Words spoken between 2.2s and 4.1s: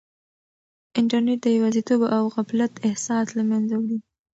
غفلت احساس له منځه وړي.